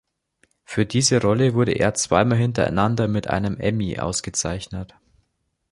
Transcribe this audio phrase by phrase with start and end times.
[0.65, 4.95] Für diese Rolle wurde er zweimal hintereinander mit einem Emmy ausgezeichnet.